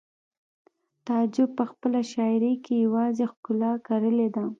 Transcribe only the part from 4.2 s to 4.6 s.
ده